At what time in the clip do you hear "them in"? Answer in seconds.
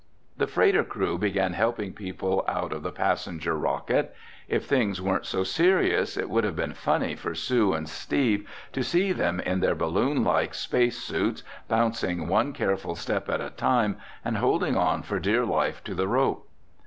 9.11-9.59